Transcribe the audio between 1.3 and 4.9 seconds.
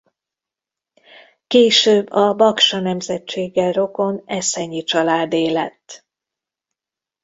Később a Baksa nemzetséggel rokon Eszenyi